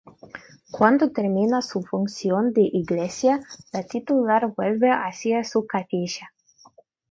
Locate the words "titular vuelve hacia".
3.83-5.43